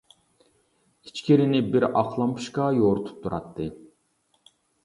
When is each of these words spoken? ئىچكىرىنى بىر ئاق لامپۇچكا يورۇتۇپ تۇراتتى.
ئىچكىرىنى 1.09 1.61
بىر 1.75 1.85
ئاق 1.89 2.17
لامپۇچكا 2.23 2.71
يورۇتۇپ 2.79 3.23
تۇراتتى. 3.27 3.73